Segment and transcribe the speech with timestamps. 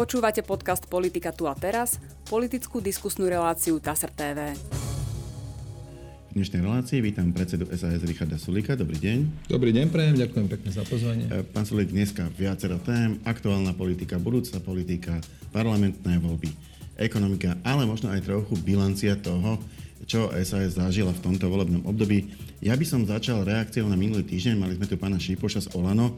[0.00, 4.56] Počúvate podcast Politika tu a teraz, politickú diskusnú reláciu TASR TV.
[4.56, 8.80] V dnešnej relácii vítam predsedu SAS Richarda Sulika.
[8.80, 9.52] Dobrý deň.
[9.52, 11.28] Dobrý deň, prejem, ďakujem pekne za pozvanie.
[11.28, 13.20] E, pán Sulik, dneska viacero tém.
[13.28, 15.20] Aktuálna politika, budúca politika,
[15.52, 16.48] parlamentné voľby,
[16.96, 19.60] ekonomika, ale možno aj trochu bilancia toho,
[20.08, 22.24] čo SAS zažila v tomto volebnom období.
[22.64, 24.64] Ja by som začal reakciou na minulý týždeň.
[24.64, 26.16] Mali sme tu pána Šípoša z Olano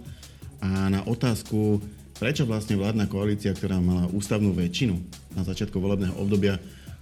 [0.63, 1.83] a na otázku,
[2.23, 4.95] prečo vlastne vládna koalícia, ktorá mala ústavnú väčšinu
[5.35, 6.55] na začiatku volebného obdobia,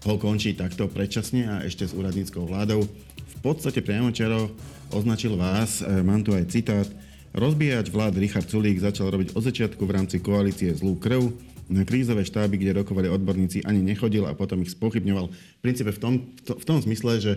[0.09, 2.89] ho končí takto predčasne a ešte s úradníckou vládou.
[3.37, 4.49] V podstate priamočaro
[4.89, 6.89] označil vás, e, mám tu aj citát,
[7.37, 11.37] rozbíjač vlád Richard Sulík začal robiť od začiatku v rámci koalície zlú krv,
[11.69, 15.29] na krízové štáby, kde rokovali odborníci, ani nechodil a potom ich spochybňoval.
[15.29, 16.15] V princípe v tom,
[16.49, 17.33] v tom zmysle, že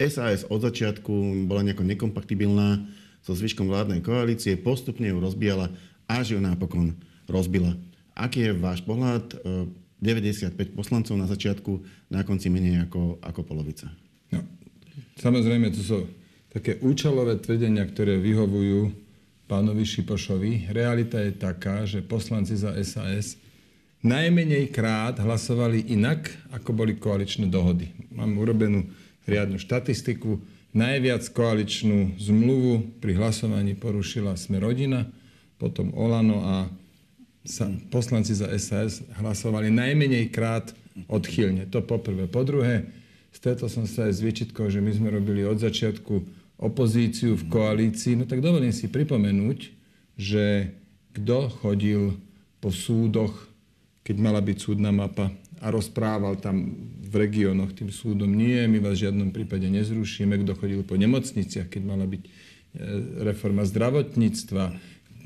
[0.00, 2.80] SAS od začiatku bola nejako nekompatibilná
[3.20, 5.68] so zvyškom vládnej koalície, postupne ju rozbíjala,
[6.08, 6.96] až ju napokon
[7.28, 7.74] rozbila.
[8.16, 9.36] Aký je váš pohľad?
[9.36, 9.68] E,
[10.00, 11.72] 95 poslancov na začiatku,
[12.12, 13.88] na konci menej ako, ako polovica.
[14.28, 14.44] No,
[15.16, 15.98] samozrejme, to sú
[16.52, 18.92] také účelové tvrdenia, ktoré vyhovujú
[19.48, 20.68] pánovi Šipošovi.
[20.74, 23.40] Realita je taká, že poslanci za SAS
[24.04, 27.90] najmenej krát hlasovali inak, ako boli koaličné dohody.
[28.12, 28.86] Mám urobenú
[29.26, 30.38] riadnu štatistiku.
[30.76, 35.08] Najviac koaličnú zmluvu pri hlasovaní porušila Sme rodina,
[35.56, 36.54] potom Olano a
[37.46, 40.74] sa poslanci za SAS hlasovali najmenej krát
[41.06, 41.70] odchylne.
[41.70, 42.26] To poprvé.
[42.26, 42.90] Po druhé,
[43.30, 46.14] stretol som sa aj s výčitkou, že my sme robili od začiatku
[46.56, 48.16] opozíciu v koalícii.
[48.16, 49.58] No tak dovolím si pripomenúť,
[50.16, 50.72] že
[51.12, 52.16] kto chodil
[52.60, 53.32] po súdoch,
[54.00, 55.28] keď mala byť súdna mapa
[55.60, 60.52] a rozprával tam v regiónoch tým súdom, nie, my vás v žiadnom prípade nezrušíme, kto
[60.56, 62.30] chodil po nemocniciach, keď mala byť e,
[63.24, 64.64] reforma zdravotníctva,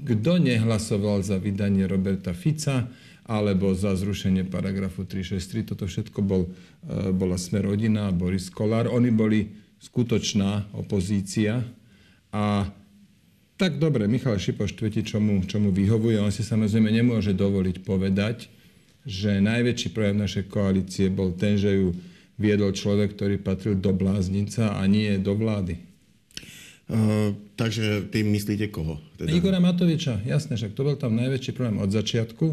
[0.01, 2.89] kto nehlasoval za vydanie Roberta Fica
[3.31, 5.71] alebo za zrušenie paragrafu 363.
[5.71, 8.91] Toto všetko bol, e, bola Smer rodina a Boris Kolár.
[8.91, 11.63] Oni boli skutočná opozícia
[12.35, 12.69] a
[13.61, 16.17] tak dobre, Michal Šipoš tvrdí, čo mu, čo mu vyhovuje.
[16.17, 18.49] On si samozrejme nemôže dovoliť povedať,
[19.05, 21.93] že najväčší projem našej koalície bol ten, že ju
[22.41, 25.90] viedol človek, ktorý patril do bláznica a nie do vlády.
[26.91, 28.99] Uh, takže tým myslíte koho?
[29.15, 29.31] Teda?
[29.31, 32.47] Igora Matoviča, jasne, však to bol tam najväčší problém od začiatku.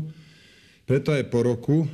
[0.86, 1.90] Preto aj po roku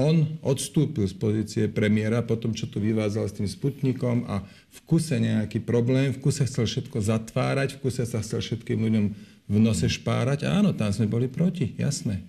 [0.00, 4.78] on odstúpil z pozície premiéra po tom, čo tu vyvázal s tým Sputnikom a v
[4.88, 9.04] kuse nejaký problém, v kuse chcel všetko zatvárať, v kuse sa chcel všetkým ľuďom
[9.44, 10.48] v nose špárať.
[10.48, 12.24] A áno, tam sme boli proti, jasné.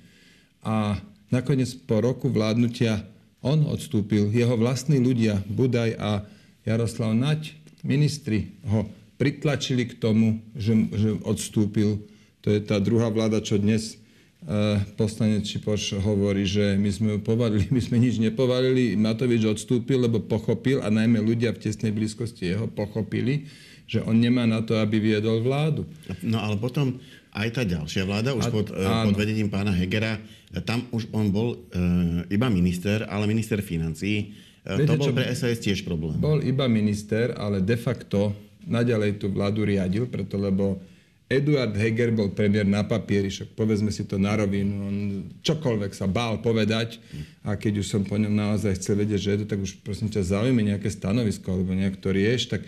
[0.62, 1.00] A
[1.32, 3.02] nakoniec po roku vládnutia
[3.40, 4.30] on odstúpil.
[4.30, 6.28] Jeho vlastní ľudia, Budaj a
[6.68, 12.03] Jaroslav Naď, ministri ho pritlačili k tomu, že, že odstúpil.
[12.44, 13.98] To je tá druhá vláda, čo dnes
[14.46, 20.06] uh, poslanec Čipoš hovorí, že my sme ju povalili, my sme nič nepovalili, Matovič odstúpil,
[20.06, 23.48] lebo pochopil a najmä ľudia v tesnej blízkosti jeho pochopili,
[23.86, 25.86] že on nemá na to, aby viedol vládu.
[26.26, 26.97] No ale potom
[27.36, 30.20] aj tá ďalšia vláda, už a, pod, uh, pod vedením pána Hegera,
[30.64, 34.32] tam už on bol uh, iba minister, ale minister financí.
[34.66, 36.18] Viete, to bol pre SAS tiež problém.
[36.18, 38.34] Bol iba minister, ale de facto
[38.66, 40.81] naďalej tú vládu riadil, preto lebo
[41.26, 44.98] Eduard Heger bol premiér na papieri, však povedzme si to na rovinu, on
[45.42, 47.02] čokoľvek sa bál povedať
[47.42, 50.14] a keď už som po ňom naozaj chcel vedieť, že je to, tak už prosím
[50.14, 52.62] ťa zaujíme nejaké stanovisko alebo nejak to rieš, tak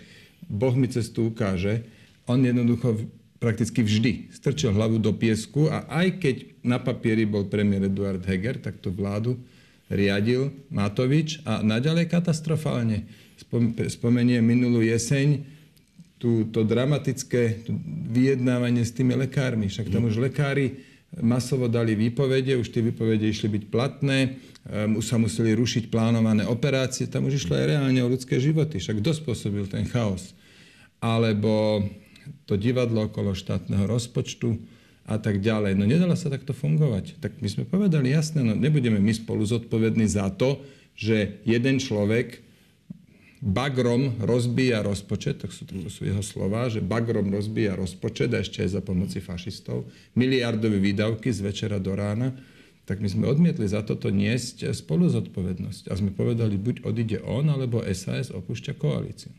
[0.50, 1.86] Boh mi cestu ukáže.
[2.26, 2.98] On jednoducho
[3.38, 6.36] prakticky vždy strčil hlavu do piesku a aj keď
[6.66, 9.38] na papieri bol premiér Eduard Heger, tak tú vládu
[9.86, 13.06] riadil Matovič a naďalej katastrofálne.
[13.86, 15.46] Spomeniem minulú jeseň,
[16.18, 17.64] tú, to dramatické
[18.10, 19.70] vyjednávanie s tými lekármi.
[19.70, 20.82] Však tam už lekári
[21.22, 24.36] masovo dali výpovede, už tie výpovede išli byť platné,
[24.68, 28.82] um, sa museli rušiť plánované operácie, tam už išlo aj reálne o ľudské životy.
[28.82, 30.36] Však kto spôsobil ten chaos?
[31.00, 31.86] Alebo
[32.44, 34.58] to divadlo okolo štátneho rozpočtu
[35.08, 35.72] a tak ďalej.
[35.78, 37.16] No nedalo sa takto fungovať.
[37.24, 40.60] Tak my sme povedali, jasné, no nebudeme my spolu zodpovední za to,
[40.92, 42.44] že jeden človek
[43.38, 48.66] bagrom rozbíja rozpočet, tak sú, to sú jeho slova, že bagrom rozbíja rozpočet a ešte
[48.66, 49.86] aj za pomoci fašistov,
[50.18, 52.34] miliardové výdavky z večera do rána,
[52.88, 55.92] tak my sme odmietli za toto niesť spolu zodpovednosť.
[55.92, 59.30] A sme povedali, buď odíde on, alebo SAS opúšťa koalíciu.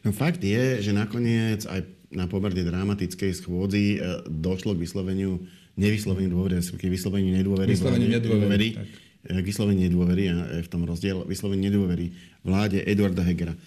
[0.00, 5.44] No fakt je, že nakoniec aj na pomerne dramatickej schôdzi e, došlo k vysloveniu,
[5.76, 7.68] nevysloveniu dôvery, vysloveniu nedôvery.
[7.76, 12.14] Vysloveniu nedôvery, tak k vysloveniu nedôvery a v tom rozdiel vysloveniu nedôvery
[12.46, 13.52] vláde Eduarda Hegera.
[13.52, 13.58] E,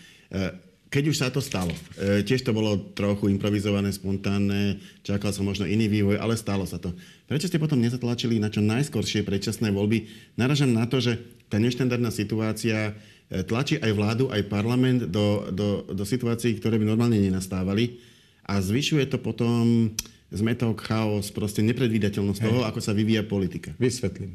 [0.89, 1.69] keď už sa to stalo,
[2.01, 6.97] tiež to bolo trochu improvizované, spontánne, čakal som možno iný vývoj, ale stalo sa to.
[7.29, 10.09] Prečo ste potom nezatlačili na čo najskoršie predčasné voľby?
[10.33, 12.97] Naražam na to, že tá neštandardná situácia
[13.29, 18.01] tlačí aj vládu, aj parlament do, do, do situácií, ktoré by normálne nenastávali
[18.49, 19.93] a zvyšuje to potom
[20.33, 22.45] zmetok, chaos, proste nepredvídateľnosť Hej.
[22.49, 23.73] toho, ako sa vyvíja politika.
[23.77, 24.33] Vysvetlím.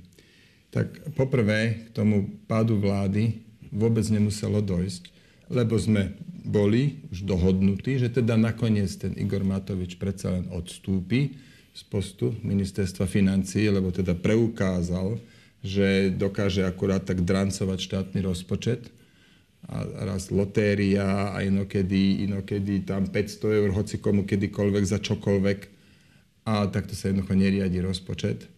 [0.74, 5.06] Tak poprvé k tomu pádu vlády vôbec nemuselo dojsť,
[5.46, 11.38] lebo sme boli už dohodnutí, že teda nakoniec ten Igor Matovič predsa len odstúpi
[11.70, 15.22] z postu ministerstva financií, lebo teda preukázal,
[15.62, 18.90] že dokáže akurát tak drancovať štátny rozpočet.
[19.70, 19.80] A
[20.10, 25.58] raz lotéria a inokedy, inokedy tam 500 eur hoci komu kedykoľvek za čokoľvek.
[26.50, 28.53] A takto sa jednoducho neriadi rozpočet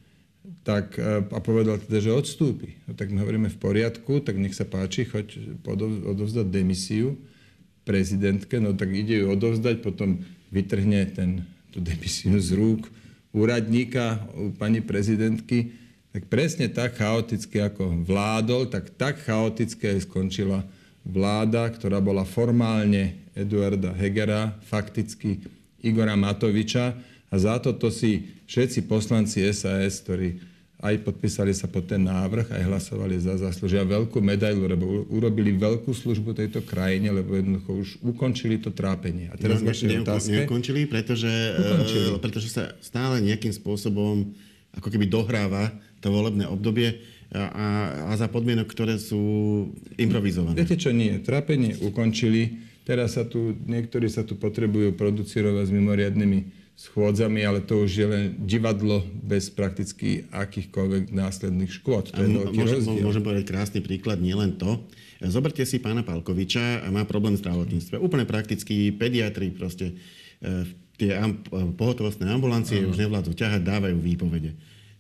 [0.66, 2.78] tak, e, a povedal teda, že odstúpi.
[2.87, 5.58] No, tak my hovoríme v poriadku, tak nech sa páči, choď
[6.06, 7.14] odovzdať demisiu
[7.87, 12.90] prezidentke, no tak ide ju odovzdať, potom vytrhne ten, tú demisiu z rúk
[13.37, 14.25] úradníka
[14.56, 15.76] pani prezidentky,
[16.16, 20.64] tak presne tak chaoticky ako vládol, tak tak chaoticky aj skončila
[21.04, 25.44] vláda, ktorá bola formálne Eduarda Hegera, fakticky
[25.84, 26.96] Igora Matoviča
[27.36, 30.40] a za toto si všetci poslanci SAS, ktorí
[30.80, 35.92] aj podpísali sa pod ten návrh, aj hlasovali za zaslúžia veľkú medailu, lebo urobili veľkú
[35.92, 39.32] službu tejto krajine, lebo jednoducho už ukončili to trápenie.
[39.32, 40.44] A teraz vaše otázke...
[40.44, 41.28] Neukončili, pretože,
[41.60, 42.06] ukončili.
[42.12, 44.32] Uh, pretože sa stále nejakým spôsobom
[44.76, 45.72] ako keby dohráva
[46.04, 47.00] to volebné obdobie
[47.32, 49.20] a, a za podmienok, ktoré sú
[49.96, 50.60] improvizované.
[50.60, 51.20] Viete čo, nie.
[51.24, 52.64] Trápenie ukončili.
[52.86, 58.06] Teraz sa tu, niektorí sa tu potrebujú producirovať s mimoriadnými schôdzami, ale to už je
[58.06, 62.12] len divadlo bez prakticky akýchkoľvek následných škôd.
[62.12, 63.00] To je veľký môžem, rozdiel.
[63.00, 64.84] Môžem povedať krásny príklad, nielen to.
[65.25, 67.96] Zoberte si pána Palkoviča, má problém v zdravotníctve.
[67.96, 69.96] Úplne prakticky, pediatri proste
[70.44, 70.69] e,
[71.00, 71.40] tie am,
[71.81, 72.93] pohotovostné ambulancie uh-huh.
[72.93, 74.52] už nevládzu ťahať, dávajú výpovede.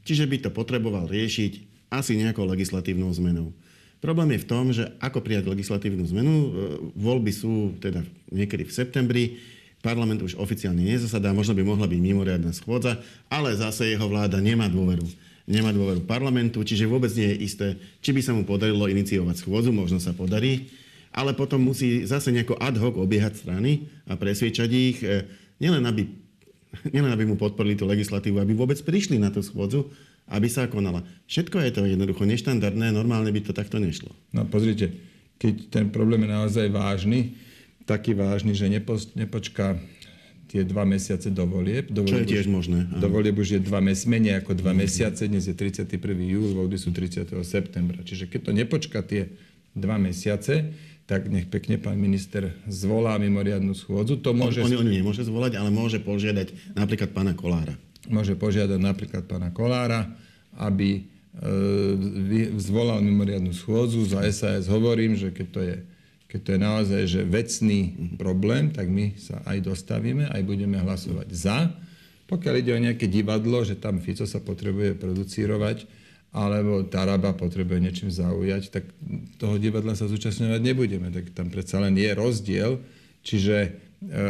[0.08, 1.52] Čiže by to potreboval riešiť
[1.92, 3.52] asi nejakou legislatívnou zmenou.
[4.00, 6.48] Problém je v tom, že ako prijať legislatívnu zmenu, e,
[6.96, 8.00] voľby sú teda
[8.32, 9.24] niekedy v septembri,
[9.86, 12.98] Parlament už oficiálne nezasadá, možno by mohla byť mimoriadná schôdza,
[13.30, 15.06] ale zase jeho vláda nemá dôveru.
[15.46, 17.66] Nemá dôveru parlamentu, čiže vôbec nie je isté,
[18.02, 20.66] či by sa mu podarilo iniciovať schôdzu, možno sa podarí,
[21.14, 25.22] ale potom musí zase nejako ad hoc obiehať strany a presviečať ich, e,
[25.62, 26.10] nielen aby,
[26.94, 29.86] nielen aby mu podporili tú legislatívu, aby vôbec prišli na tú schôdzu,
[30.26, 31.06] aby sa konala.
[31.30, 34.10] Všetko je to jednoducho neštandardné, normálne by to takto nešlo.
[34.34, 34.90] No pozrite,
[35.38, 37.38] keď ten problém je naozaj vážny,
[37.86, 39.78] taký vážny, že nepo, nepočká
[40.46, 41.90] tie dva mesiace do volieb.
[41.90, 42.78] Do Čo je tiež už, možné.
[42.86, 44.78] Do volieb už je dva mes, menej ako dva mm.
[44.78, 45.90] mesiace, dnes je 31.
[46.22, 47.26] júl, voľby sú 30.
[47.42, 48.02] septembra.
[48.02, 49.30] Čiže keď to nepočká tie
[49.74, 50.74] dva mesiace,
[51.06, 54.18] tak nech pekne pán minister zvolá mimoriadnu schôdzu.
[54.22, 54.62] To môže...
[54.62, 57.78] On, on, on nemôže zvolať, ale môže požiadať napríklad pána Kolára.
[58.10, 60.10] Môže požiadať napríklad pána Kolára,
[60.58, 64.02] aby e, zvolal mimoriadnu schôdzu.
[64.02, 65.76] Za SAS hovorím, že keď to je
[66.26, 67.80] keď to je naozaj že vecný
[68.18, 71.70] problém, tak my sa aj dostavíme, aj budeme hlasovať za.
[72.26, 75.86] Pokiaľ ide o nejaké divadlo, že tam Fico sa potrebuje producírovať,
[76.34, 78.84] alebo Taraba potrebuje niečím zaujať, tak
[79.40, 81.08] toho divadla sa zúčastňovať nebudeme.
[81.08, 82.82] Tak tam predsa len je rozdiel.
[83.24, 83.68] Čiže e,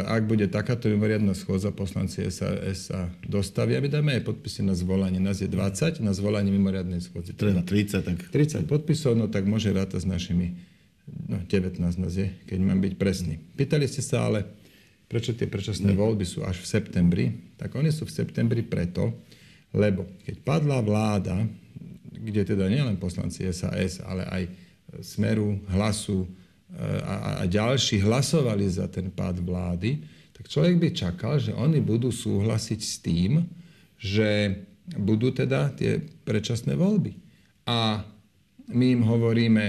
[0.07, 5.19] ak bude takáto mimoriadná schôdza, poslanci SAS sa dostavia, my dáme aj podpisy na zvolanie.
[5.19, 7.35] Nás je 20 na zvolanie mimoriadnej schôdze.
[7.35, 8.17] Treba 30, tak...
[8.31, 10.76] 30 podpisov, no tak môže rátať s našimi
[11.07, 13.39] no 19 nás je, keď mám byť presný.
[13.55, 14.43] Pýtali ste sa ale,
[15.07, 17.25] prečo tie predčasné voľby sú až v septembri.
[17.55, 19.15] Tak oni sú v septembri preto,
[19.71, 21.47] lebo keď padla vláda,
[22.11, 24.43] kde teda nielen poslanci SAS, ale aj
[25.03, 26.27] Smeru, Hlasu e,
[27.03, 30.03] a, a ďalší hlasovali za ten pád vlády,
[30.35, 33.43] tak človek by čakal, že oni budú súhlasiť s tým,
[33.97, 34.53] že
[34.95, 37.17] budú teda tie predčasné voľby.
[37.67, 38.05] A
[38.71, 39.65] my im hovoríme,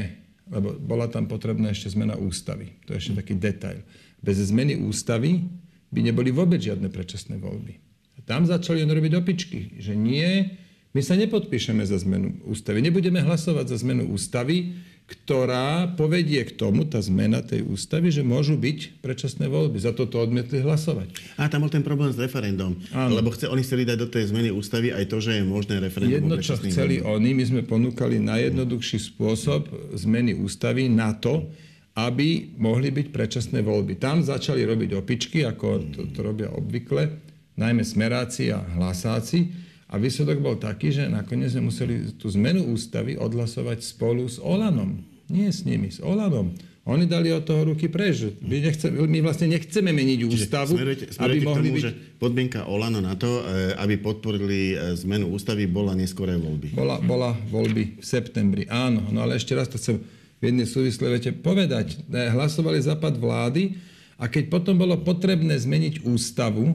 [0.48, 2.76] lebo bola tam potrebná ešte zmena ústavy.
[2.88, 3.84] To je ešte taký detail.
[4.20, 5.46] Bez zmeny ústavy
[5.92, 7.80] by neboli vôbec žiadne predčasné voľby.
[8.16, 10.58] A tam začali oni robiť opičky, že nie,
[10.96, 14.74] my sa nepodpíšeme za zmenu ústavy, nebudeme hlasovať za zmenu ústavy,
[15.08, 19.80] ktorá povedie k tomu, tá zmena tej ústavy, že môžu byť predčasné voľby.
[19.80, 21.16] Za toto odmietli hlasovať.
[21.40, 22.76] A tam bol ten problém s referendum.
[22.92, 23.16] Áno.
[23.16, 26.28] Lebo chce, oni chceli dať do tej zmeny ústavy aj to, že je možné referendum.
[26.28, 27.08] Jedno, čo chceli voľby.
[27.08, 31.48] oni, my sme ponúkali najjednoduchší spôsob zmeny ústavy na to,
[31.96, 33.96] aby mohli byť predčasné voľby.
[33.96, 37.08] Tam začali robiť opičky, ako to, to robia obvykle,
[37.56, 43.16] najmä smeráci a hlasáci a výsledok bol taký, že nakoniec sme museli tú zmenu ústavy
[43.16, 45.00] odhlasovať spolu s Olanom.
[45.32, 46.52] Nie s nimi, s Olanom.
[46.88, 48.32] Oni dali od toho ruky preč.
[48.40, 51.84] My, nechce, my vlastne nechceme meniť ústavu, smerujete, smerujete aby mohli tomu, byť...
[51.84, 56.72] že podmienka Olano na to, e, aby podporili e, zmenu ústavy, bola neskoré voľby.
[56.72, 59.04] Bola, bola voľby v septembri, áno.
[59.12, 60.00] No ale ešte raz to chcem
[60.40, 62.08] v jednej súvisle vete povedať.
[62.08, 63.76] E, hlasovali západ vlády
[64.16, 66.72] a keď potom bolo potrebné zmeniť ústavu,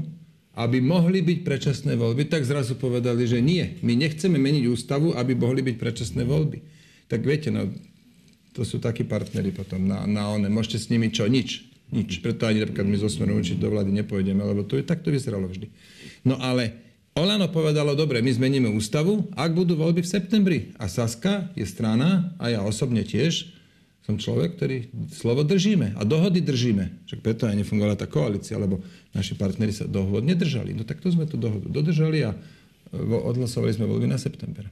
[0.53, 5.33] aby mohli byť predčasné voľby, tak zrazu povedali, že nie, my nechceme meniť ústavu, aby
[5.33, 6.61] mohli byť predčasné voľby.
[7.09, 7.73] Tak viete, no,
[8.53, 10.45] to sú takí partnery potom na, na one.
[10.47, 11.25] Môžete s nimi čo?
[11.25, 11.65] Nič.
[11.89, 12.21] Nič.
[12.21, 15.09] Preto ani napríklad my zo Smeru určite do vlády nepôjdeme, lebo to je, tak to
[15.09, 15.69] vyzeralo vždy.
[16.25, 16.77] No ale
[17.13, 20.59] Olano povedalo, dobre, my zmeníme ústavu, ak budú voľby v septembri.
[20.81, 23.53] A Saska je strana, a ja osobne tiež,
[24.03, 24.77] som človek, ktorý
[25.15, 27.07] slovo držíme a dohody držíme.
[27.07, 28.83] Však preto aj nefungovala tá koalícia, lebo
[29.15, 30.75] naši partneri sa dohod nedržali.
[30.75, 32.35] No tak to sme tú dohodu dodržali a
[32.99, 34.67] odhlasovali sme voľby na september.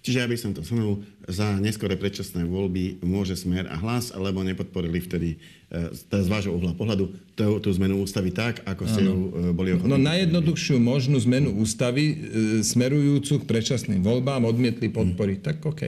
[0.00, 5.02] Čiže aby som to zhrnul, za neskore predčasné voľby môže Smer a hlas, alebo nepodporili
[5.02, 9.28] vtedy e, z vášho uhla pohľadu tú, tú zmenu ústavy tak, ako ste ju e,
[9.50, 9.90] boli ochotní.
[9.90, 12.14] No najjednoduchšiu možnú zmenu ústavy e,
[12.62, 15.38] smerujúcu k predčasným voľbám odmietli podporiť.
[15.42, 15.82] Tak OK.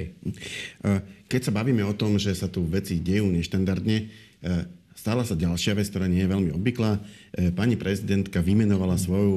[1.28, 4.08] Keď sa bavíme o tom, že sa tu veci dejú neštandardne,
[4.96, 6.98] stala sa ďalšia vec, ktorá nie je veľmi obvyklá.
[7.52, 9.36] Pani prezidentka vymenovala svoju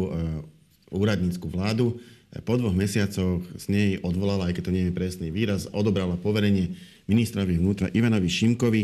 [0.92, 1.98] úradnícku vládu
[2.40, 6.80] po dvoch mesiacoch z nej odvolala, aj keď to nie je presný výraz, odobrala poverenie
[7.12, 8.84] ministrovi vnútra Ivanovi Šimkovi.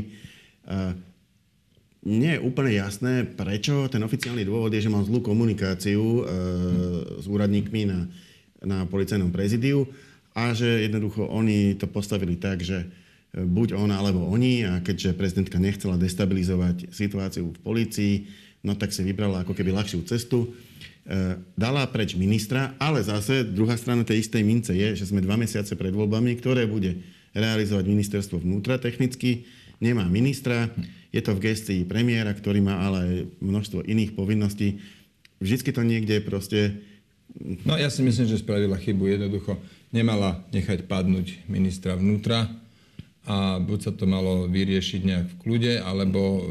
[2.07, 3.87] Nie je úplne jasné, prečo.
[3.87, 6.21] Ten oficiálny dôvod je, že mal zlú komunikáciu e,
[7.19, 7.99] s úradníkmi na,
[8.63, 9.87] na policajnom prezidiu
[10.35, 12.83] a že jednoducho oni to postavili tak, že
[13.31, 18.13] buď on alebo oni a keďže prezidentka nechcela destabilizovať situáciu v polícii,
[18.63, 20.76] no tak si vybrala ako keby ľahšiu cestu E,
[21.55, 25.71] dala preč ministra, ale zase druhá strana tej istej mince je, že sme dva mesiace
[25.79, 26.99] pred voľbami, ktoré bude
[27.31, 29.47] realizovať ministerstvo vnútra technicky,
[29.79, 30.67] nemá ministra,
[31.15, 34.83] je to v gestii premiéra, ktorý má ale množstvo iných povinností.
[35.39, 36.83] Vždycky to niekde proste...
[37.63, 39.07] No ja si myslím, že spravila chybu.
[39.07, 39.55] Jednoducho
[39.95, 42.51] nemala nechať padnúť ministra vnútra
[43.23, 46.43] a buď sa to malo vyriešiť nejak v kľude, alebo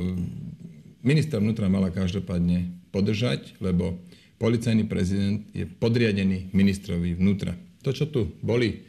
[1.04, 4.00] ministra vnútra mala každopádne podržať, lebo
[4.37, 7.57] policajný prezident je podriadený ministrovi vnútra.
[7.85, 8.85] To, čo tu boli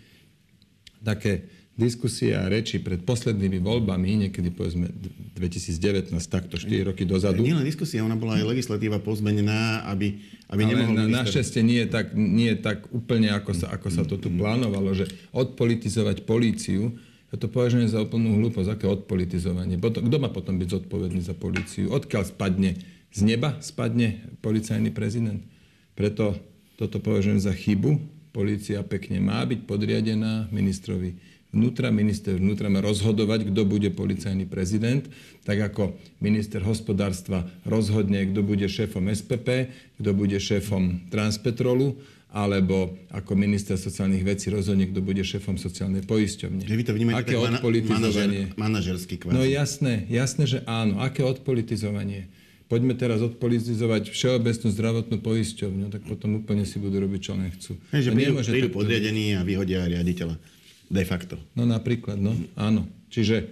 [1.04, 4.90] také diskusie a reči pred poslednými voľbami, niekedy povedzme
[5.38, 7.46] 2019, takto 4 roky dozadu.
[7.46, 10.18] Nie len diskusia, ona bola aj legislatíva pozmenená, aby,
[10.50, 10.94] aby Ale nemohol...
[10.98, 11.18] Na, minister...
[11.22, 14.90] našťastie nie je tak, nie je tak úplne, ako sa, ako sa to tu plánovalo,
[14.98, 18.72] že odpolitizovať políciu, ja to považujem za úplnú hlúposť.
[18.72, 19.76] Aké odpolitizovanie?
[19.78, 21.92] Kto má potom byť zodpovedný za políciu?
[21.92, 22.80] Odkiaľ spadne
[23.18, 25.42] z neba spadne policajný prezident.
[25.98, 26.38] Preto
[26.78, 27.98] toto považujem za chybu.
[28.30, 31.18] Polícia pekne má byť podriadená ministrovi
[31.50, 31.90] vnútra.
[31.90, 35.10] Minister vnútra má rozhodovať, kto bude policajný prezident,
[35.42, 41.98] tak ako minister hospodárstva rozhodne, kto bude šéfom SPP, kto bude šéfom Transpetrolu,
[42.30, 46.62] alebo ako minister sociálnych vecí rozhodne, kto bude šéfom sociálnej poisťovne.
[46.62, 48.54] Že vy to vnímate Aké tak odpolitizovanie?
[48.54, 49.34] Manažer, manažerský kvázi.
[49.34, 51.02] No jasné, jasné, že áno.
[51.02, 52.30] Aké odpolitizovanie?
[52.68, 57.80] Poďme teraz odpolitizovať všeobecnú zdravotnú poisťovňu, tak potom úplne si budú robiť, čo len chcú.
[57.96, 60.36] Hej, že prídu, prídu podriadení a vyhodia riaditeľa.
[60.88, 61.36] De facto.
[61.56, 62.88] No napríklad, no áno.
[63.12, 63.48] Čiže,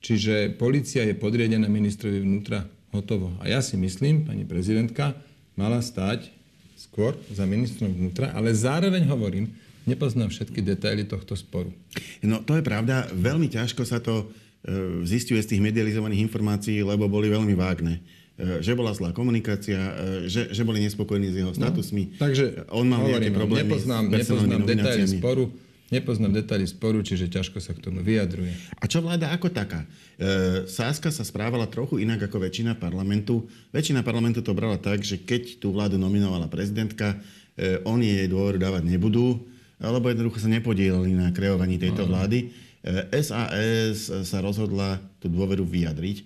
[0.00, 3.32] čiže policia je podriadená ministrovi vnútra hotovo.
[3.40, 5.16] A ja si myslím, pani prezidentka
[5.56, 6.32] mala stať
[6.76, 9.48] skôr za ministrom vnútra, ale zároveň hovorím,
[9.88, 11.72] nepoznám všetky detaily tohto sporu.
[12.20, 17.08] No to je pravda, veľmi ťažko sa to e, zistuje z tých medializovaných informácií, lebo
[17.08, 18.04] boli veľmi vágne.
[18.36, 22.04] E, že bola zlá komunikácia, e, že, že boli nespokojní s jeho no, statusmi.
[22.04, 25.44] No, takže on mal hovorím, nejaké problémy nepoznám, nepoznám detaily sporu,
[25.88, 28.52] nepoznám detaily sporu, čiže ťažko sa k tomu vyjadruje.
[28.76, 29.88] A čo vláda ako taká?
[30.20, 33.48] E, Sáska sa správala trochu inak ako väčšina parlamentu.
[33.72, 37.16] Väčšina parlamentu to brala tak, že keď tú vládu nominovala prezidentka,
[37.56, 39.48] e, oni jej dôveru dávať nebudú,
[39.80, 42.52] alebo jednoducho sa nepodielali na kreovaní tejto vlády.
[42.84, 46.16] E, SAS sa rozhodla tú dôveru vyjadriť.
[46.20, 46.24] E,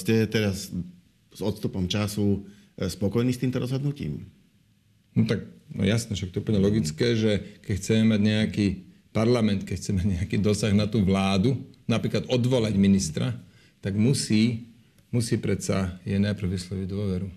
[0.00, 0.72] ste teraz
[1.34, 2.46] s odstupom času
[2.78, 4.30] e, spokojní s týmto rozhodnutím?
[5.14, 8.66] No tak, no jasné, však to je úplne logické, že keď chceme mať nejaký
[9.14, 11.54] parlament, keď chceme mať nejaký dosah na tú vládu,
[11.86, 13.34] napríklad odvolať ministra,
[13.78, 14.66] tak musí,
[15.14, 17.28] musí predsa je najprv vysloviť dôveru.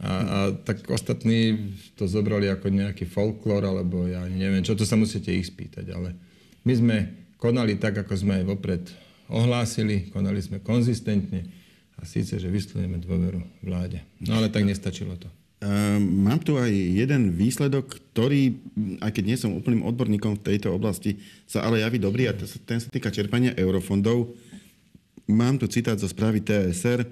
[0.00, 4.96] A, a tak ostatní to zobrali ako nejaký folklór, alebo ja neviem, čo to sa
[4.96, 6.16] musíte ich spýtať, ale
[6.64, 6.96] my sme
[7.36, 8.84] konali tak, ako sme aj vopred
[9.28, 11.59] ohlásili, konali sme konzistentne,
[12.00, 14.00] a síce, že vyslovujeme dôveru vláde.
[14.24, 15.28] No ale tak nestačilo to.
[15.60, 18.56] Um, mám tu aj jeden výsledok, ktorý,
[19.04, 22.80] aj keď nie som úplným odborníkom v tejto oblasti, sa ale javí dobrý a ten
[22.80, 24.32] sa týka čerpania eurofondov.
[25.28, 27.04] mám tu citát zo správy TSR.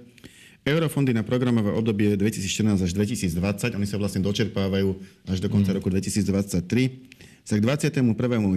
[0.64, 4.96] Eurofondy na programové obdobie 2014 až 2020, oni sa vlastne dočerpávajú
[5.28, 5.76] až do konca mm.
[5.80, 8.04] roku 2023 sa k 21.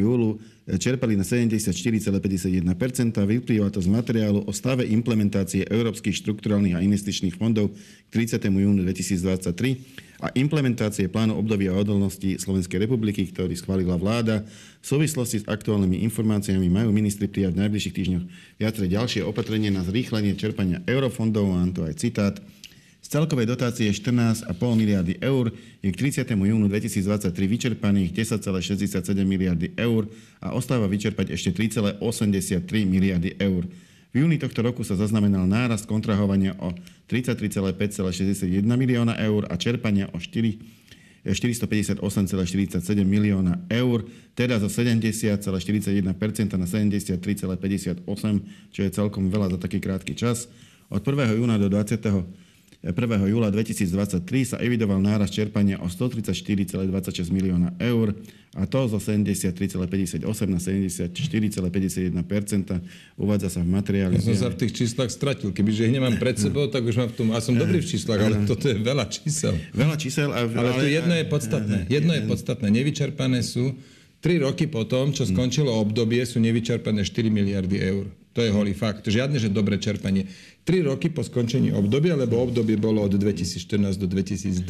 [0.04, 0.36] júlu
[0.68, 2.12] e, čerpali na 74,51%.
[3.24, 7.72] Vyplýva to z materiálu o stave implementácie európskych štrukturálnych a investičných fondov
[8.12, 8.52] k 30.
[8.52, 14.44] júnu 2023 a implementácie plánu obdobia odolnosti Slovenskej republiky, ktorý schválila vláda.
[14.84, 18.26] V súvislosti s aktuálnymi informáciami majú ministri prijať v najbližších týždňoch
[18.60, 22.36] viaceré ďalšie opatrenie na zrýchlenie čerpania eurofondov, mám tu aj citát.
[23.02, 24.46] Z celkovej dotácie 14,5
[24.78, 25.50] miliardy eur
[25.82, 26.38] je k 30.
[26.38, 30.06] júnu 2023 vyčerpaných 10,67 miliardy eur
[30.38, 33.66] a ostáva vyčerpať ešte 3,83 miliardy eur.
[34.14, 36.78] V júni tohto roku sa zaznamenal nárast kontrahovania o
[37.10, 40.82] 33,561 milióna eur a čerpania o 4
[41.22, 42.02] 458,47
[43.06, 46.02] milióna eur, teda zo 70,41%
[46.58, 48.02] na 73,58,
[48.74, 50.50] čo je celkom veľa za taký krátky čas.
[50.90, 51.38] Od 1.
[51.38, 52.02] júna do 20.
[52.82, 52.98] 1.
[53.30, 58.18] júla 2023 sa evidoval náraz čerpania o 134,26 milióna eur
[58.58, 62.18] a to zo 73,58 na 74,51
[63.22, 64.18] uvádza sa v materiáli.
[64.18, 65.54] Ja som sa v tých číslach stratil.
[65.54, 67.28] Kebyže ich nemám pred sebou, tak už mám v tom...
[67.32, 69.54] A som dobrý v číslach, ale toto je veľa čísel.
[69.78, 70.34] Veľa čísel.
[70.34, 71.78] A, ale, ale tu jedno je podstatné.
[71.86, 72.68] Jedno je podstatné.
[72.74, 73.78] Nevyčerpané sú
[74.22, 78.06] Tri roky potom, čo skončilo obdobie, sú nevyčerpané 4 miliardy eur.
[78.38, 79.10] To je holý fakt.
[79.10, 80.30] Žiadne, že dobre čerpanie.
[80.62, 84.62] 3 roky po skončení obdobia, lebo obdobie bolo od 2014 do 2020.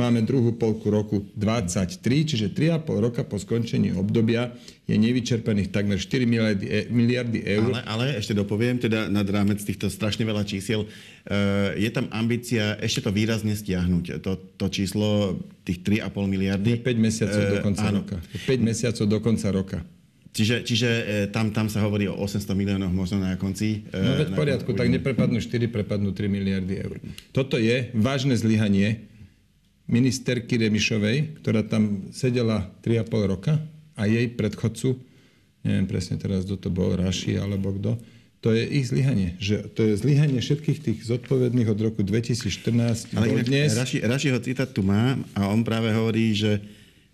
[0.00, 4.48] Máme druhú polku roku 23, čiže 3,5 roka po skončení obdobia
[4.88, 7.76] je nevyčerpaných takmer 4 miliardy, e, miliardy eur.
[7.76, 12.80] Ale, ale ešte dopoviem, teda nad rámec týchto strašne veľa čísiel, uh, je tam ambícia
[12.80, 14.24] ešte to výrazne stiahnuť.
[14.24, 15.36] To, to číslo
[15.68, 16.80] tých 3,5 miliardy.
[16.80, 18.00] 5 mesiacov uh, do konca áno.
[18.00, 18.16] roka.
[18.24, 19.78] 5 mesiacov do konca roka.
[20.32, 23.88] Čiže, čiže e, tam, tam sa hovorí o 800 miliónoch možno na konci.
[23.90, 27.02] E, no veď v poriadku, tak neprepadnú 4, prepadnú 3 miliardy eur.
[27.34, 29.08] Toto je vážne zlyhanie
[29.88, 33.56] ministerky Remišovej, ktorá tam sedela 3,5 roka
[33.96, 35.00] a jej predchodcu,
[35.64, 37.98] neviem presne teraz, kto to bol, Raši alebo kto,
[38.38, 39.34] to je ich zlyhanie.
[39.42, 43.74] Že to je zlyhanie všetkých tých zodpovedných od roku 2014 Ale inak dnes.
[43.74, 46.62] Raši, Rašiho citát tu má a on práve hovorí, že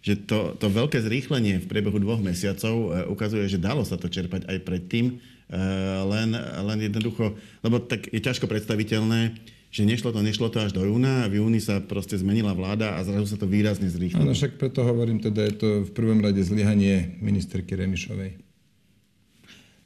[0.05, 4.13] že to, to veľké zrýchlenie v priebehu dvoch mesiacov e, ukazuje, že dalo sa to
[4.13, 5.17] čerpať aj predtým,
[5.49, 5.59] e,
[6.05, 7.33] len, len jednoducho,
[7.65, 9.33] lebo tak je ťažko predstaviteľné,
[9.73, 12.95] že nešlo to, nešlo to až do júna a v júni sa proste zmenila vláda
[12.95, 14.29] a zrazu sa to výrazne zrýchlilo.
[14.29, 18.37] Áno, však preto hovorím, teda je to v prvom rade zlyhanie ministerky Remišovej.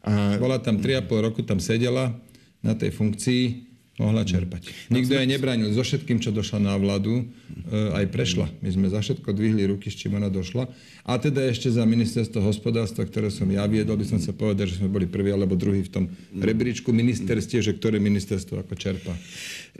[0.03, 0.35] A...
[0.43, 2.11] Bola tam 3,5 roku, tam sedela
[2.59, 3.68] na tej funkcii,
[3.99, 4.71] mohla čerpať.
[4.95, 5.75] Nikto jej nebránil.
[5.75, 8.47] So všetkým, čo došla na vládu, eh, aj prešla.
[8.63, 10.71] My sme za všetko dvihli ruky, s čím ona došla.
[11.03, 14.79] A teda ešte za ministerstvo hospodárstva, ktoré som ja viedol, by som sa povedal, že
[14.79, 16.05] sme boli prvý alebo druhý v tom
[16.37, 19.13] rebríčku ministerstie, že ktoré ministerstvo ako čerpa.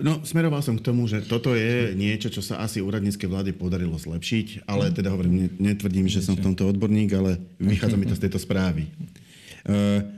[0.03, 4.01] No, smeroval som k tomu, že toto je niečo, čo sa asi úradnícke vlády podarilo
[4.01, 8.23] zlepšiť, ale teda hovorím, netvrdím, že som v tomto odborník, ale vychádza mi to z
[8.27, 8.91] tejto správy.
[9.69, 10.03] Uh,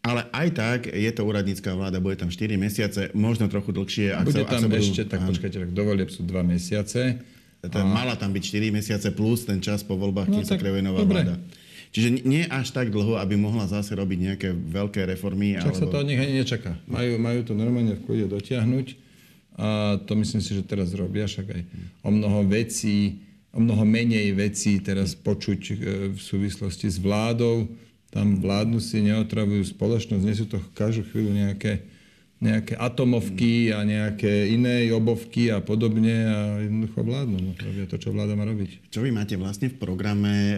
[0.00, 4.16] ale aj tak je to úradnícká vláda, bude tam 4 mesiace, možno trochu dlhšie.
[4.16, 7.20] Ak bude sa, tam ak sa ešte, budú, tak počkajte, tak dovolie sú 2 mesiace.
[7.60, 7.84] A...
[7.84, 11.04] Mala tam byť 4 mesiace plus ten čas po voľbách, no, kým sa kreuje nová
[11.04, 11.28] dobre.
[11.28, 11.36] vláda.
[11.90, 15.58] Čiže nie až tak dlho, aby mohla zase robiť nejaké veľké reformy.
[15.58, 15.80] Však alebo...
[15.82, 16.72] sa to od nich ani nečaká.
[16.86, 18.86] Majú, majú to normálne v kľude dotiahnuť
[19.60, 21.62] a to myslím si, že teraz robia, však aj
[22.00, 23.20] o mnoho vecí,
[23.52, 25.72] o mnoho menej vecí teraz počuť e,
[26.14, 27.68] v súvislosti s vládou
[28.10, 31.86] tam vládnu si, neotravujú spoločnosť, nie sú to každú chvíľu nejaké,
[32.42, 37.36] nejaké atomovky a nejaké iné obovky a podobne a jednoducho vládnu.
[37.38, 38.90] No, robia to, čo vláda má robiť.
[38.90, 40.56] Čo vy máte vlastne v programe e,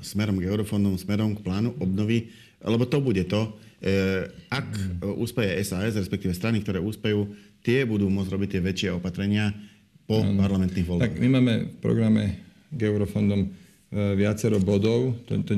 [0.00, 2.32] smerom k eurofondom, smerom k plánu obnovy?
[2.64, 3.52] Lebo to bude to,
[3.84, 4.68] e, ak
[5.04, 5.20] mm.
[5.20, 7.28] úspeje SAS, respektíve strany, ktoré úspejú,
[7.60, 9.52] tie budú môcť robiť tie väčšie opatrenia
[10.08, 10.40] po ano.
[10.40, 11.12] parlamentných voľbách.
[11.12, 12.24] Tak my máme v programe
[12.72, 15.54] k eurofondom viacero bodov, to, to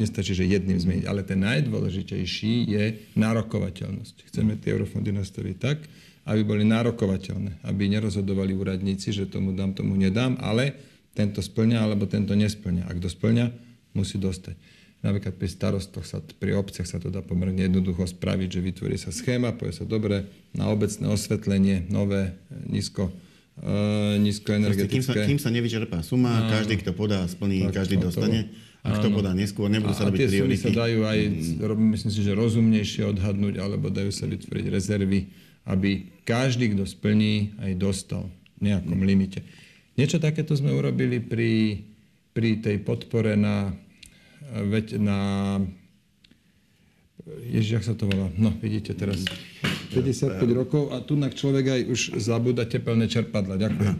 [0.00, 4.32] nestačí, že jedným zmeniť, ale ten najdôležitejší je nárokovateľnosť.
[4.32, 5.84] Chceme tie eurofondy nastaviť tak,
[6.28, 10.76] aby boli nárokovateľné, aby nerozhodovali úradníci, že tomu dám, tomu nedám, ale
[11.12, 12.88] tento splňa alebo tento nesplňa.
[12.88, 13.52] Ak to splňa,
[13.92, 14.56] musí dostať.
[14.98, 19.14] Napríklad pri starostoch, sa, pri obciach sa to dá pomerne jednoducho spraviť, že vytvorí sa
[19.14, 20.26] schéma, povie sa dobre,
[20.56, 22.34] na obecné osvetlenie, nové,
[22.66, 23.12] nízko
[23.62, 24.90] uh, nízkoenergetické.
[24.90, 28.50] Kým sa, kým sa nevyčerpá suma, no, každý, kto podá, splní, tak, každý to, dostane.
[28.86, 30.48] A kto podá neskôr, nebudú sa robiť priority.
[30.48, 31.18] A tie sa dajú aj,
[31.60, 31.88] mm.
[31.98, 35.28] myslím si, že rozumnejšie odhadnúť, alebo dajú sa vytvoriť rezervy,
[35.68, 38.24] aby každý, kto splní, aj dostal
[38.56, 39.44] v nejakom limite.
[39.98, 41.84] Niečo takéto sme urobili pri,
[42.32, 43.74] pri tej podpore na,
[44.96, 45.18] na
[47.44, 48.30] Ježiš, jak sa to volá?
[48.38, 49.26] No, vidíte teraz.
[49.92, 53.58] 55 rokov a tu človek aj už zabúda tepelné čerpadla.
[53.58, 53.96] Ďakujem.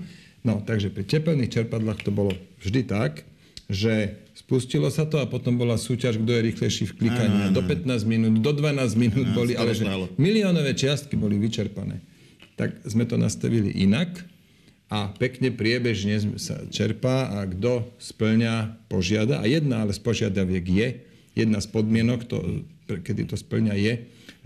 [0.46, 2.30] No, takže pri tepelných čerpadlách to bolo
[2.62, 3.26] vždy tak,
[3.68, 7.52] že spustilo sa to a potom bola súťaž, kto je rýchlejší v klikaní.
[7.52, 9.84] Do 15 minút, do 12 minút boli, ale že
[10.16, 12.00] miliónové čiastky boli vyčerpané.
[12.56, 14.24] Tak sme to nastavili inak
[14.88, 19.42] a pekne priebežne sa čerpá a kto splňa, požiada.
[19.42, 20.88] A jedna ale z požiadaviek je,
[21.36, 23.94] jedna z podmienok, to, kedy to splňa je,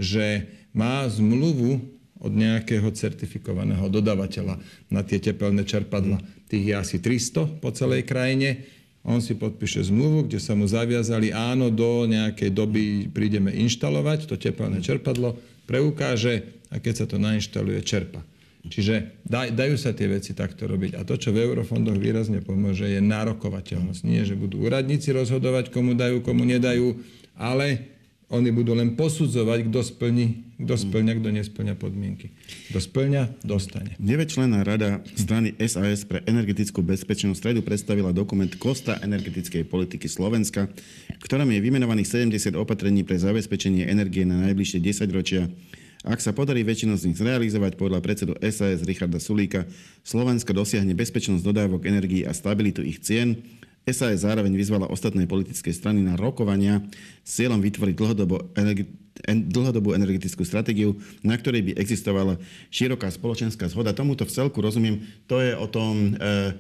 [0.03, 0.27] že
[0.73, 1.81] má zmluvu
[2.23, 4.59] od nejakého certifikovaného dodávateľa
[4.89, 6.23] na tie tepelné čerpadla.
[6.47, 8.63] Tých je asi 300 po celej krajine.
[9.03, 14.39] On si podpíše zmluvu, kde sa mu zaviazali, áno, do nejakej doby prídeme inštalovať to
[14.39, 15.35] tepelné čerpadlo,
[15.67, 18.23] preukáže a keď sa to nainštaluje, čerpa.
[18.63, 20.95] Čiže daj, dajú sa tie veci takto robiť.
[20.95, 24.01] A to, čo v eurofondoch výrazne pomôže, je nárokovateľnosť.
[24.07, 26.95] Nie, že budú úradníci rozhodovať, komu dajú, komu nedajú,
[27.35, 27.92] ale
[28.33, 32.33] oni budú len posudzovať, kto splní, kto splňa, kto nesplňa podmienky.
[32.73, 33.93] Kto splňa, dostane.
[34.01, 40.73] 9-členná rada strany SAS pre energetickú bezpečnosť stredu predstavila dokument Kosta energetickej politiky Slovenska,
[41.21, 45.47] ktorom je vymenovaných 70 opatrení pre zabezpečenie energie na najbližšie 10 ročia
[46.03, 49.71] ak sa podarí väčšinu z nich zrealizovať podľa predsedu SAS Richarda Sulíka,
[50.03, 53.39] Slovensko dosiahne bezpečnosť dodávok energií a stabilitu ich cien.
[53.83, 56.83] SAS zároveň vyzvala ostatné politické strany na rokovania
[57.27, 58.87] s cieľom vytvoriť dlhodobo energi-
[59.27, 62.41] dlhodobú energetickú stratégiu, na ktorej by existovala
[62.73, 63.95] široká spoločenská zhoda.
[63.95, 65.05] Tomuto v celku rozumiem.
[65.31, 66.57] To je o tom, e,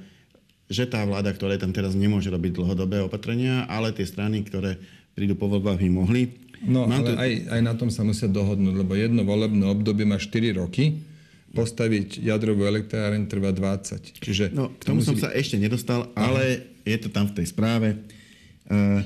[0.70, 4.78] že tá vláda, ktorá tam teraz nemôže robiť dlhodobé opatrenia, ale tie strany, ktoré
[5.16, 6.22] prídu po voľbách, by mohli.
[6.62, 7.12] No, Mám ale tu...
[7.18, 11.02] aj, aj na tom sa musia dohodnúť, lebo jedno volebné obdobie má 4 roky,
[11.52, 14.24] postaviť jadrovú elektráreň trvá 20.
[14.24, 16.71] Čiže no, k tomu som sa ešte nedostal, ale Aha.
[16.82, 17.88] Je to tam v tej správe.
[18.70, 19.02] Uh,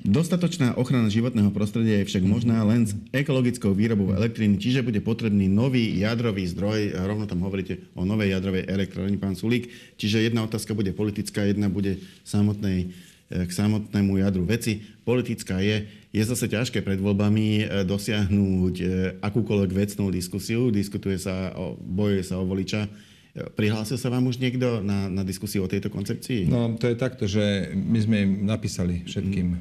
[0.00, 5.44] Dostatočná ochrana životného prostredia je však možná len s ekologickou výrobou elektriny, čiže bude potrebný
[5.44, 6.96] nový jadrový zdroj.
[7.04, 9.68] Rovno tam hovoríte o novej jadrovej elektrárni, pán Sulík.
[10.00, 12.96] Čiže jedna otázka bude politická, jedna bude samotnej,
[13.28, 14.80] eh, k samotnému jadru veci.
[15.04, 15.84] Politická je,
[16.16, 18.84] je zase ťažké pred voľbami e, dosiahnuť e,
[19.20, 20.72] akúkoľvek vecnú diskusiu.
[20.72, 22.88] Diskutuje sa, o, bojuje sa o voliča.
[23.30, 26.50] E, prihlásil sa vám už niekto na, na diskusiu o tejto koncepcii?
[26.50, 29.58] No, to je takto, že my sme im napísali všetkým mm.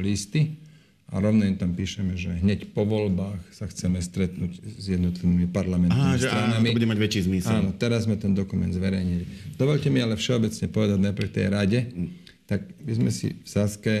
[0.00, 0.56] listy
[1.10, 6.16] a rovno im tam píšeme, že hneď po voľbách sa chceme stretnúť s jednotlivými parlamentnými
[6.16, 6.70] Aha, stranami.
[6.70, 7.60] Áno, to bude mať väčší zmysel.
[7.60, 9.26] Áno, teraz sme ten dokument zverejnili.
[9.58, 12.08] Dovolte mi ale všeobecne povedať najprv tej rade, mm.
[12.46, 13.94] tak my sme si v Saske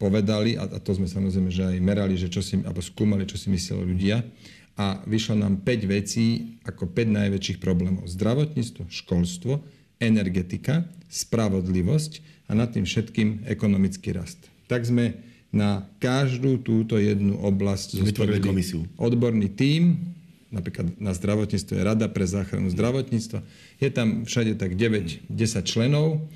[0.00, 3.38] povedali, a, a to sme samozrejme, že aj merali, že čo si, alebo skúmali, čo
[3.38, 4.26] si mysleli ľudia,
[4.74, 8.10] a vyšlo nám 5 vecí ako 5 najväčších problémov.
[8.10, 9.62] Zdravotníctvo, školstvo,
[10.02, 12.12] energetika, spravodlivosť
[12.50, 14.50] a nad tým všetkým ekonomický rast.
[14.66, 15.14] Tak sme
[15.54, 18.82] na každú túto jednu oblasť vytvorili komisiu.
[18.98, 20.02] Odborný tím,
[20.50, 23.38] napríklad na zdravotníctvo je Rada pre záchranu zdravotníctva.
[23.78, 25.30] Je tam všade tak 9-10
[25.62, 26.26] členov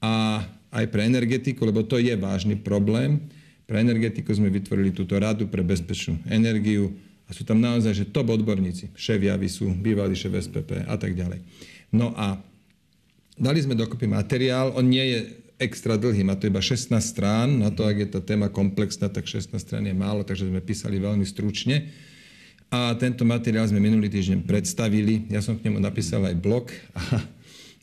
[0.00, 0.40] a
[0.72, 3.28] aj pre energetiku, lebo to je vážny problém.
[3.68, 6.96] Pre energetiku sme vytvorili túto radu pre bezpečnú energiu
[7.32, 8.92] sú tam naozaj že top odborníci.
[8.92, 11.40] Šéf Javisu, bývalý šéf SPP a tak ďalej.
[11.92, 12.36] No a
[13.36, 15.18] dali sme dokopy materiál, on nie je
[15.62, 19.30] extra dlhý, má to iba 16 strán, na to, ak je tá téma komplexná, tak
[19.30, 21.88] 16 strán je málo, takže sme písali veľmi stručne.
[22.72, 27.20] A tento materiál sme minulý týždeň predstavili, ja som k nemu napísal aj blog a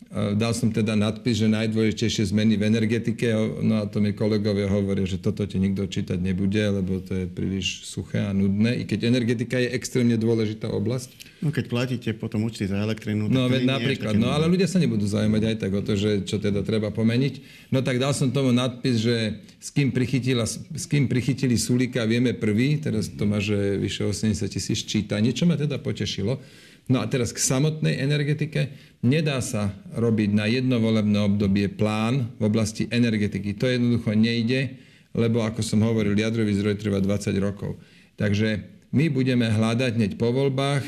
[0.09, 3.29] Dal som teda nadpis, že najdôležitejšie zmeny v energetike,
[3.61, 7.25] no a to mi kolegovia hovoria, že toto ti nikto čítať nebude, lebo to je
[7.29, 11.13] príliš suché a nudné, i keď energetika je extrémne dôležitá oblasť.
[11.45, 13.29] No keď platíte potom účty za elektrínu...
[13.29, 16.41] No veď napríklad, no ale ľudia sa nebudú zaujímať aj tak o to, že čo
[16.41, 17.69] teda treba pomeniť.
[17.69, 22.33] No tak dal som tomu nadpis, že s kým, prichytila, s kým prichytili Sulika vieme
[22.33, 26.41] prvý, teraz to má, že vyše 80 tisíc čítaní, čo ma teda potešilo.
[26.89, 28.73] No a teraz k samotnej energetike.
[29.05, 33.53] Nedá sa robiť na jedno volebné obdobie plán v oblasti energetiky.
[33.61, 34.75] To jednoducho nejde,
[35.13, 37.77] lebo ako som hovoril, jadrový zdroj trvá 20 rokov.
[38.17, 40.81] Takže my budeme hľadať hneď po voľbách,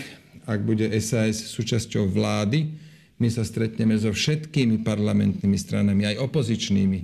[0.50, 2.74] ak bude SAS súčasťou vlády,
[3.22, 7.00] my sa stretneme so všetkými parlamentnými stranami, aj opozičnými.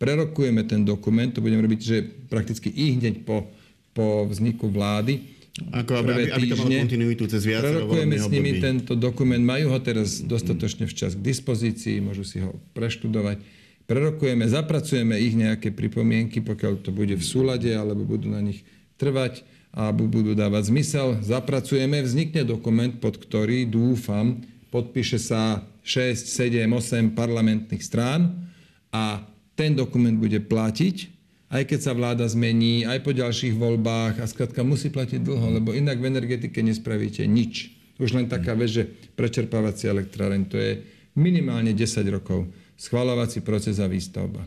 [0.00, 1.96] Prerokujeme ten dokument, to budeme robiť, že
[2.32, 3.52] prakticky i hneď po,
[3.92, 5.37] po vzniku vlády
[5.74, 8.64] ako aby, aby to malo kontinuitu cez viacero Prerokujeme s nimi období.
[8.64, 13.42] tento dokument, majú ho teraz dostatočne včas k dispozícii, môžu si ho preštudovať.
[13.88, 18.62] Prerokujeme, zapracujeme ich nejaké pripomienky, pokiaľ to bude v súlade, alebo budú na nich
[19.00, 19.42] trvať
[19.72, 21.20] a budú dávať zmysel.
[21.20, 28.48] Zapracujeme, vznikne dokument, pod ktorý, dúfam, podpíše sa 6, 7, 8 parlamentných strán
[28.92, 29.24] a
[29.56, 31.17] ten dokument bude platiť
[31.48, 35.72] aj keď sa vláda zmení, aj po ďalších voľbách a skrátka musí platiť dlho, lebo
[35.72, 37.72] inak v energetike nespravíte nič.
[37.96, 38.84] Už len taká vec, že
[39.16, 40.84] prečerpávacia elektráreň, to je
[41.18, 42.46] minimálne 10 rokov
[42.78, 44.46] schvalovací proces a výstavba.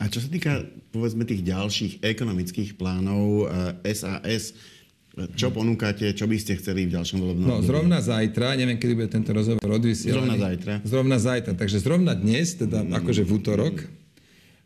[0.00, 3.52] A čo sa týka, povedzme, tých ďalších ekonomických plánov
[3.84, 8.80] SAS, eh, čo ponúkate, čo by ste chceli v ďalšom volebnom No, zrovna zajtra, neviem,
[8.80, 10.16] kedy bude tento rozhovor odvysielaný.
[10.16, 10.74] Zrovna zajtra.
[10.80, 11.52] Zrovna zajtra.
[11.60, 13.04] Takže zrovna dnes, teda mm.
[13.04, 13.74] akože v útorok,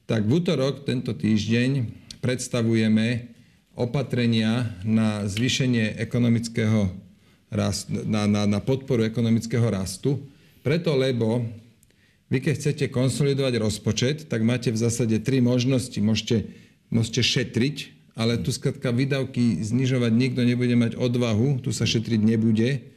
[0.07, 1.89] tak v útorok tento týždeň
[2.23, 3.33] predstavujeme
[3.75, 6.93] opatrenia na zvýšenie ekonomického
[7.49, 10.21] rastu, na, na, na podporu ekonomického rastu.
[10.63, 11.45] Preto, lebo
[12.33, 15.97] vy keď chcete konsolidovať rozpočet, tak máte v zásade tri možnosti.
[16.01, 16.49] Môžete,
[16.89, 17.77] môžete šetriť,
[18.17, 22.92] ale tu skladka výdavky znižovať nikto nebude mať odvahu, tu sa šetriť nebude.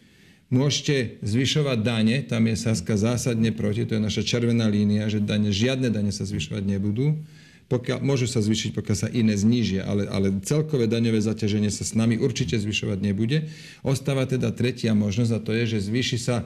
[0.53, 5.49] Môžete zvyšovať dane, tam je Saska zásadne proti, to je naša červená línia, že dane,
[5.49, 7.17] žiadne dane sa zvyšovať nebudú.
[7.65, 11.97] Pokiaľ, môžu sa zvyšiť, pokiaľ sa iné znížia, ale, ale celkové daňové zaťaženie sa s
[11.97, 13.49] nami určite zvyšovať nebude.
[13.81, 16.45] Ostáva teda tretia možnosť a to je, že zvýši sa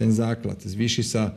[0.00, 1.36] ten základ, zvýši sa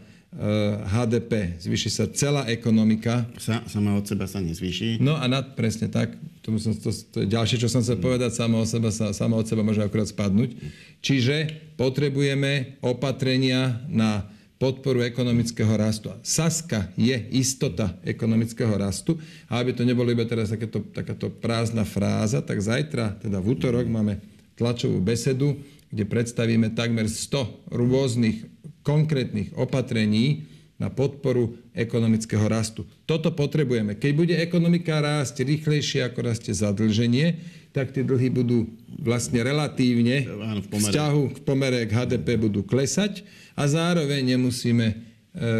[0.85, 3.25] HDP, eh, zvýši sa celá ekonomika.
[3.41, 5.01] Sa, sama od seba sa nezvýši.
[5.01, 6.13] No a nad, presne tak,
[6.45, 8.05] to, som, to, to je ďalšie, čo som chcel mm.
[8.05, 10.53] povedať, sama, o seba, sa, sama od seba môže akurát spadnúť.
[11.01, 11.49] Čiže
[11.81, 14.29] potrebujeme opatrenia na
[14.61, 16.13] podporu ekonomického rastu.
[16.21, 19.17] Saska je istota ekonomického rastu.
[19.49, 23.87] A aby to nebolo iba teraz takéto, takáto prázdna fráza, tak zajtra, teda v útorok,
[23.89, 24.21] máme
[24.59, 25.57] tlačovú besedu,
[25.89, 30.47] kde predstavíme takmer 100 rôznych konkrétnych opatrení
[30.79, 32.87] na podporu ekonomického rastu.
[33.03, 33.99] Toto potrebujeme.
[33.99, 37.35] Keď bude ekonomika rásť rýchlejšie, ako rastie zadlženie,
[37.75, 38.65] tak tie dlhy budú
[38.97, 40.25] vlastne relatívne
[40.63, 43.27] v vzťahu k pomere k HDP budú klesať
[43.59, 44.95] a zároveň nemusíme e,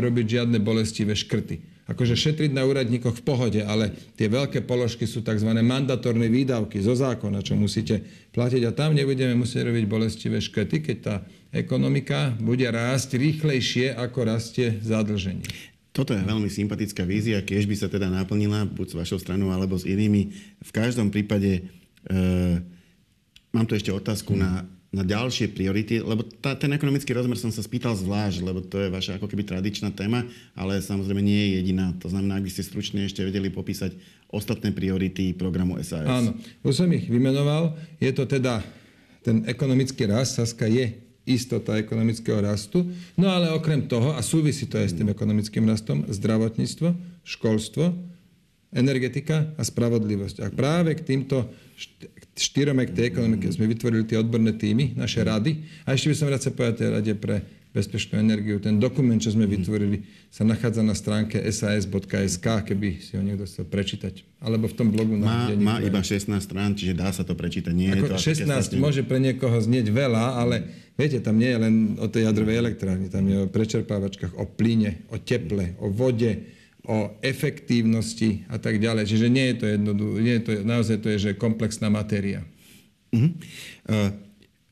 [0.01, 5.25] robiť žiadne bolestivé škrty akože šetriť na úradníkoch v pohode, ale tie veľké položky sú
[5.25, 5.49] tzv.
[5.49, 10.97] mandatórne výdavky zo zákona, čo musíte platiť a tam nebudeme musieť robiť bolestivé škrty, keď
[11.01, 11.15] tá
[11.49, 15.45] ekonomika bude rásť rýchlejšie, ako rastie zadlženie.
[15.89, 19.73] Toto je veľmi sympatická vízia, keď by sa teda naplnila, buď s vašou stranou, alebo
[19.73, 20.31] s inými.
[20.61, 22.21] V každom prípade e,
[23.49, 24.41] mám tu ešte otázku hmm.
[24.41, 24.51] na
[24.89, 28.89] na ďalšie priority, lebo tá, ten ekonomický rozmer som sa spýtal zvlášť, lebo to je
[28.89, 30.25] vaša ako keby tradičná téma,
[30.57, 31.93] ale samozrejme nie je jediná.
[32.01, 33.93] To znamená, ak by ste stručne ešte vedeli popísať
[34.33, 36.09] ostatné priority programu SAS.
[36.09, 36.33] Áno,
[36.65, 37.77] už som ich vymenoval.
[38.01, 38.65] Je to teda
[39.21, 40.89] ten ekonomický rast, Saska je
[41.29, 42.89] istota ekonomického rastu.
[43.13, 47.93] No ale okrem toho, a súvisí to aj s tým ekonomickým rastom, zdravotníctvo, školstvo,
[48.73, 50.45] energetika a spravodlivosť.
[50.45, 51.49] A práve k týmto
[52.37, 55.65] štyromek tej ekonomiky sme vytvorili tie odborné týmy, naše rady.
[55.85, 58.57] A ešte by som rád sa povedať tej rade pre bezpečnú energiu.
[58.57, 60.01] Ten dokument, čo sme vytvorili,
[60.33, 64.25] sa nachádza na stránke sas.sk, keby si ho niekto chcel prečítať.
[64.41, 67.69] Alebo v tom blogu na Má, má iba 16 strán, čiže dá sa to prečítať.
[67.69, 70.65] Nie Ako je to 16 môže pre niekoho znieť veľa, ale
[70.97, 75.05] viete, tam nie je len o tej jadrovej elektrárni, tam je o prečerpávačkách, o plyne,
[75.13, 76.57] o teple, o vode,
[76.89, 79.05] o efektívnosti a tak ďalej.
[79.05, 82.41] Čiže nie je to jednoduché, naozaj to je, že komplexná matéria.
[83.13, 83.29] Uh-huh.
[83.85, 84.28] Uh,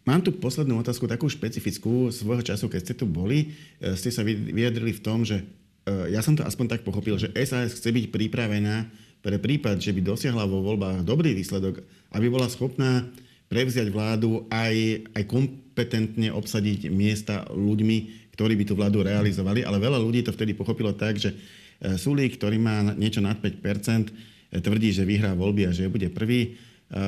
[0.07, 2.07] mám tu poslednú otázku, takú špecifickú.
[2.09, 3.51] Svojho času, keď ste tu boli,
[3.83, 7.35] uh, ste sa vyjadrili v tom, že uh, ja som to aspoň tak pochopil, že
[7.43, 8.87] SAS chce byť pripravená
[9.19, 11.83] pre prípad, že by dosiahla vo voľbách dobrý výsledok,
[12.15, 13.03] aby bola schopná
[13.51, 19.67] prevziať vládu aj, aj kompetentne obsadiť miesta ľuďmi, ktorí by tú vládu realizovali.
[19.67, 21.35] Ale veľa ľudí to vtedy pochopilo tak, že
[21.77, 26.09] E, Sulík, ktorý má niečo nad 5 e, tvrdí, že vyhrá voľby a že bude
[26.09, 26.57] prvý.
[26.89, 26.99] E,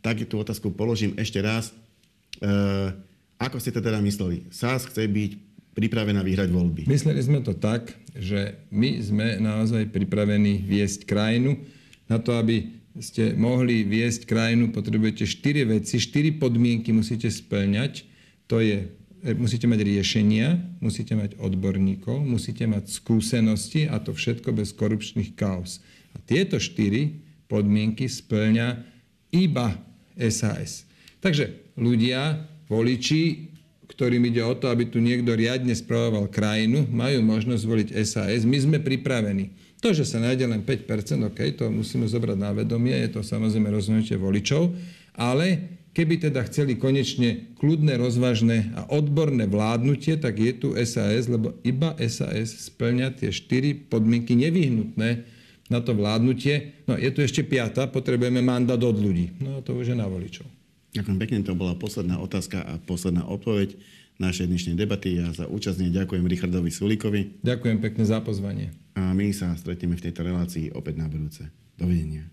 [0.00, 1.72] tak tú otázku položím ešte raz.
[3.38, 4.46] Ako ste to teda mysleli?
[4.50, 5.32] SAS chce byť
[5.74, 6.82] pripravená vyhrať voľby?
[6.86, 11.58] Mysleli sme to tak, že my sme naozaj pripravení viesť krajinu.
[12.06, 12.70] Na to, aby
[13.02, 18.06] ste mohli viesť krajinu, potrebujete 4 veci, 4 podmienky musíte splňať.
[18.46, 18.86] To je
[19.24, 25.32] E, musíte mať riešenia, musíte mať odborníkov, musíte mať skúsenosti a to všetko bez korupčných
[25.32, 25.80] kaos.
[26.12, 28.84] A tieto štyri podmienky splňa
[29.32, 29.80] iba
[30.28, 30.84] SAS.
[31.24, 33.48] Takže ľudia, voliči,
[33.88, 38.44] ktorým ide o to, aby tu niekto riadne spravoval krajinu, majú možnosť voliť SAS.
[38.44, 39.56] My sme pripravení.
[39.80, 40.84] To, že sa nájde len 5%,
[41.24, 44.72] OK, to musíme zobrať na vedomie, je to samozrejme rozhodnutie voličov,
[45.16, 51.54] ale Keby teda chceli konečne kľudné, rozvážne a odborné vládnutie, tak je tu SAS, lebo
[51.62, 55.22] iba SAS splňa tie štyri podmienky nevyhnutné
[55.70, 56.82] na to vládnutie.
[56.90, 59.38] No je tu ešte piata, potrebujeme mandát od ľudí.
[59.38, 60.50] No to už je na voličov.
[60.94, 63.74] Ďakujem pekne, to bola posledná otázka a posledná odpoveď.
[64.14, 65.18] našej dnešnej debaty.
[65.18, 67.42] Ja za účastne ďakujem Richardovi Sulíkovi.
[67.42, 68.70] Ďakujem pekne za pozvanie.
[68.94, 71.50] A my sa stretneme v tejto relácii opäť na budúce.
[71.74, 72.30] Dovidenia.